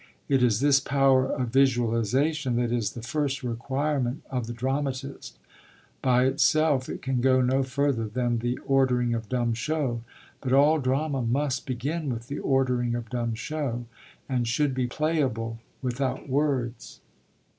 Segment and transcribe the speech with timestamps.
[0.27, 5.37] It is this power of visualisation that is the first requirement of the dramatist;
[6.01, 10.01] by itself it can go no further than the ordering of dumb show;
[10.41, 13.85] but all drama must begin with the ordering of dumb show,
[14.27, 16.99] and should be playable without words.